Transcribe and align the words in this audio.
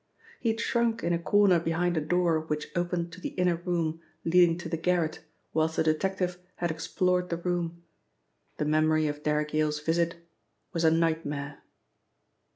He 0.39 0.49
had 0.49 0.59
shrunk 0.59 1.03
in 1.03 1.13
a 1.13 1.19
corner 1.19 1.59
behind 1.59 1.95
a 1.95 2.01
door 2.01 2.39
which 2.39 2.71
opened 2.75 3.11
to 3.11 3.21
the 3.21 3.35
inner 3.37 3.57
room 3.57 4.01
leading 4.25 4.57
to 4.57 4.67
the 4.67 4.75
garret 4.75 5.19
whilst 5.53 5.75
the 5.75 5.83
detective 5.83 6.39
had 6.55 6.71
explored 6.71 7.29
the 7.29 7.37
room. 7.37 7.83
The 8.57 8.65
memory 8.65 9.05
of 9.05 9.21
Derrick 9.21 9.53
Yale's 9.53 9.79
visit 9.79 10.15
was 10.73 10.83
a 10.83 10.89
nightmare. 10.89 11.61